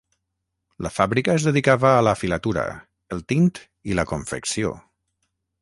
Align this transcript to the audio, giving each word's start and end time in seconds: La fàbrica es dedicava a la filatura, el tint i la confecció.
La 0.85 0.91
fàbrica 0.95 1.35
es 1.41 1.45
dedicava 1.49 1.91
a 1.97 2.01
la 2.07 2.15
filatura, 2.21 2.65
el 3.17 3.23
tint 3.35 3.55
i 3.93 3.99
la 4.01 4.11
confecció. 4.15 4.77